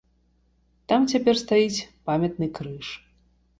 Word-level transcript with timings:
Там 0.91 1.05
цяпер 1.11 1.35
стаіць 1.43 1.85
памятны 2.09 2.51
крыж. 2.59 2.93